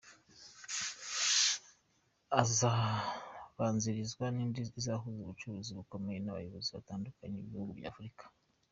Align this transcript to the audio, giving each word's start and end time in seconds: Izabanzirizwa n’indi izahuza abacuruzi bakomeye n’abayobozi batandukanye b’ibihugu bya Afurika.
Izabanzirizwa 2.41 4.25
n’indi 4.35 4.61
izahuza 4.79 5.19
abacuruzi 5.23 5.71
bakomeye 5.79 6.17
n’abayobozi 6.21 6.69
batandukanye 6.77 7.37
b’ibihugu 7.39 7.73
bya 7.79 7.89
Afurika. 7.93 8.25